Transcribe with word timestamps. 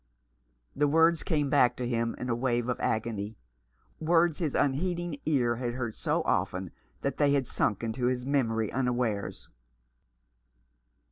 The 0.75 0.87
words 0.87 1.21
came 1.21 1.51
back 1.51 1.75
to 1.75 1.87
him 1.87 2.15
in 2.17 2.27
a 2.27 2.33
wave 2.33 2.69
of 2.69 2.79
agony, 2.79 3.37
words 3.99 4.39
his 4.39 4.55
unheeding 4.55 5.19
ear 5.27 5.57
had 5.57 5.75
heard 5.75 5.93
so 5.93 6.23
often 6.23 6.71
that 7.01 7.17
they 7.17 7.33
had 7.33 7.45
sunk 7.45 7.83
into 7.83 8.07
his 8.07 8.25
memory 8.25 8.71
unawares. 8.71 9.47